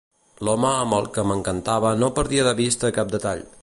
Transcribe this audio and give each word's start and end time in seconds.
L'home 0.47 0.69
amb 0.77 0.97
el 1.01 1.09
que 1.17 1.27
m'encarava 1.33 1.95
no 2.01 2.13
perdia 2.19 2.51
de 2.53 2.59
vista 2.65 2.95
cap 3.01 3.19
detall. 3.19 3.51